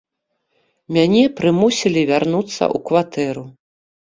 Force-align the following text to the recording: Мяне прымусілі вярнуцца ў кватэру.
Мяне 0.95 1.21
прымусілі 1.41 2.01
вярнуцца 2.13 2.57
ў 2.57 2.77
кватэру. 2.89 3.45